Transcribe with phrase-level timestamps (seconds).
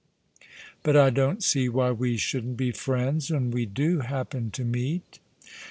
[0.81, 5.19] "But I don't see why we shouldn't be friends when we do happen to meet."